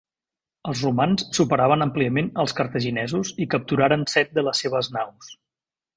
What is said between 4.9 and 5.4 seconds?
naus.